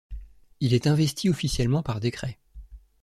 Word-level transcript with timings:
Il 0.61 0.73
est 0.73 0.87
investi 0.87 1.29
officiellement 1.29 1.83
par 1.83 1.99
décret. 1.99 2.39